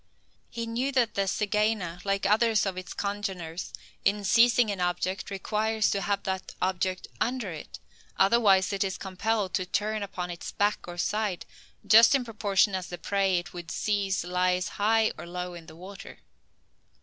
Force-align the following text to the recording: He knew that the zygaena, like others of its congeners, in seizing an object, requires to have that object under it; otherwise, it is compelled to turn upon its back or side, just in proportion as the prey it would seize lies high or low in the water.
He 0.49 0.65
knew 0.65 0.91
that 0.93 1.13
the 1.13 1.27
zygaena, 1.27 1.99
like 2.03 2.25
others 2.25 2.65
of 2.65 2.75
its 2.75 2.91
congeners, 2.91 3.71
in 4.03 4.23
seizing 4.23 4.71
an 4.71 4.81
object, 4.81 5.29
requires 5.29 5.91
to 5.91 6.01
have 6.01 6.23
that 6.23 6.55
object 6.59 7.05
under 7.21 7.51
it; 7.51 7.77
otherwise, 8.17 8.73
it 8.73 8.83
is 8.83 8.97
compelled 8.97 9.53
to 9.53 9.65
turn 9.67 10.01
upon 10.01 10.31
its 10.31 10.51
back 10.53 10.87
or 10.87 10.97
side, 10.97 11.45
just 11.85 12.15
in 12.15 12.25
proportion 12.25 12.73
as 12.73 12.87
the 12.87 12.97
prey 12.97 13.37
it 13.37 13.53
would 13.53 13.69
seize 13.69 14.23
lies 14.23 14.69
high 14.69 15.11
or 15.19 15.27
low 15.27 15.53
in 15.53 15.67
the 15.67 15.75
water. 15.75 16.17